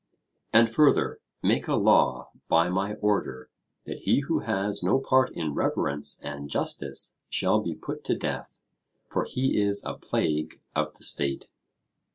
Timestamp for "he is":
9.25-9.85